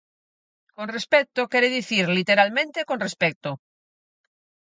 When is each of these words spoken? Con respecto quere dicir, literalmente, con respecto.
Con 0.75 0.87
respecto 0.95 1.49
quere 1.51 1.69
dicir, 1.77 2.05
literalmente, 2.17 2.87
con 2.89 2.97
respecto. 3.05 3.49